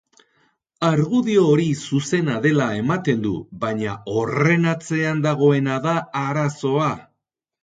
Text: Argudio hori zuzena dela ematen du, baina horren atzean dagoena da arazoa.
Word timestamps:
Argudio 0.85 1.43
hori 1.49 1.67
zuzena 1.89 2.37
dela 2.45 2.67
ematen 2.77 3.21
du, 3.27 3.35
baina 3.67 3.93
horren 4.15 4.67
atzean 4.73 5.23
dagoena 5.29 5.77
da 5.87 5.95
arazoa. 6.25 6.91